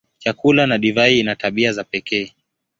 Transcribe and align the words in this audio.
Chakula 0.19 0.67
na 0.67 0.77
divai 0.77 1.19
ina 1.19 1.35
tabia 1.35 1.73
za 1.73 1.83
pekee. 1.83 2.33